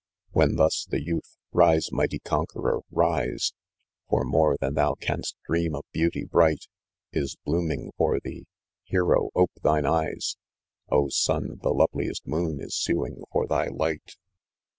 [0.31, 3.53] When thus the youth,' rise nigSj!T«onqueror, rise.
[4.09, 6.65] For more thin thou canst dream" of beauty bright
[7.13, 8.47] Is blooming for thee!
[8.85, 10.37] Hero, ope thine eyes!
[10.89, 14.17] Oh, sun, the loveliest moon is suing for thy light